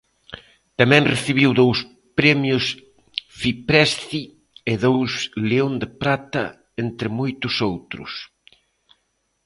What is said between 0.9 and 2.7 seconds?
recibiu dous Premio